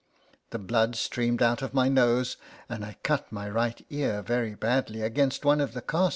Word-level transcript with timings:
The 0.49 0.57
blood 0.57 0.95
streamed 0.95 1.43
out 1.43 1.61
of 1.61 1.75
my 1.75 1.87
nose, 1.87 2.35
and 2.67 2.83
I 2.83 2.97
cut 3.03 3.31
my 3.31 3.47
right 3.47 3.85
ear 3.91 4.23
very 4.23 4.55
badly 4.55 5.03
against 5.03 5.45
one 5.45 5.61
of 5.61 5.73
the 5.73 5.79
castors 5.79 5.79
of 5.79 5.87
the 5.87 5.97
table. 5.97 6.09